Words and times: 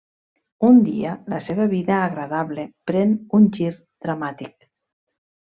Un 0.69 0.79
dia, 0.87 1.11
la 1.33 1.41
seva 1.49 1.67
vida 1.75 1.99
agradable 2.07 2.65
pren 2.93 3.15
un 3.41 3.47
gir 3.59 3.71
dramàtic. 4.07 4.71